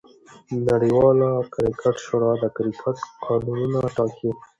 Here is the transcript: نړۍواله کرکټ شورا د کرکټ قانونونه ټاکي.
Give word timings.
نړۍواله 0.67 1.29
کرکټ 1.53 1.95
شورا 2.05 2.31
د 2.41 2.43
کرکټ 2.55 2.97
قانونونه 3.25 3.79
ټاکي. 3.95 4.31